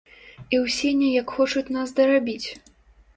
[0.53, 2.47] І ўсе неяк хочуць нас дарабіць.